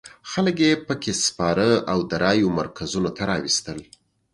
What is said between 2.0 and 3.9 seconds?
د رایو مرکزونو ته راوستل.